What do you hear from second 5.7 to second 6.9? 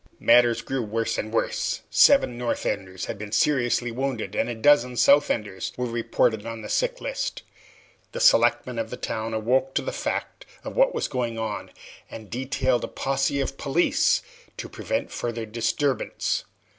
were reported on the